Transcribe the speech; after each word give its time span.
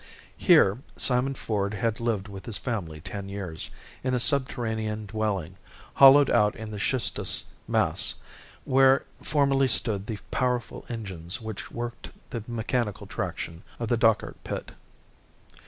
Here 0.35 0.79
Simon 0.97 1.35
Ford 1.35 1.75
had 1.75 1.99
lived 1.99 2.27
with 2.27 2.47
his 2.47 2.57
family 2.57 3.01
ten 3.01 3.29
years, 3.29 3.69
in 4.03 4.15
a 4.15 4.19
subterranean 4.19 5.05
dwelling, 5.05 5.57
hollowed 5.93 6.31
out 6.31 6.55
in 6.55 6.71
the 6.71 6.79
schistous 6.79 7.45
mass, 7.67 8.15
where 8.65 9.05
formerly 9.21 9.67
stood 9.67 10.07
the 10.07 10.17
powerful 10.31 10.85
engines 10.89 11.39
which 11.39 11.69
worked 11.69 12.09
the 12.31 12.43
mechanical 12.47 13.05
traction 13.05 13.61
of 13.79 13.89
the 13.89 13.95
Dochart 13.95 14.43
pit. 14.43 14.71